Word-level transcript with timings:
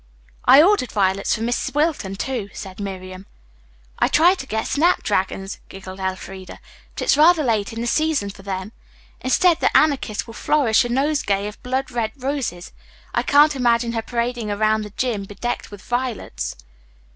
"I 0.45 0.63
ordered 0.63 0.91
violets 0.91 1.35
for 1.35 1.41
Miss 1.41 1.75
Wilton, 1.75 2.15
too," 2.15 2.49
said 2.53 2.79
Miriam. 2.79 3.27
"I 3.99 4.07
tried 4.07 4.39
to 4.39 4.47
get 4.47 4.65
snap 4.65 5.03
dragons," 5.03 5.59
giggled 5.69 5.99
Elfreda, 5.99 6.59
"but 6.95 7.01
it's 7.03 7.15
rather 7.15 7.43
late 7.43 7.71
in 7.71 7.81
the 7.81 7.85
season 7.85 8.31
for 8.31 8.41
them. 8.41 8.71
Instead, 9.19 9.59
the 9.59 9.77
Anarchist 9.77 10.25
will 10.25 10.33
flourish 10.33 10.83
a 10.83 10.89
nosegay 10.89 11.45
of 11.47 11.61
blood 11.61 11.91
red 11.91 12.13
roses. 12.17 12.71
I 13.13 13.21
can't 13.21 13.55
imagine 13.55 13.91
her 13.91 14.01
parading 14.01 14.49
around 14.49 14.81
the 14.81 14.89
gym. 14.89 15.25
bedecked 15.25 15.69
with 15.69 15.83
violets." 15.83 16.55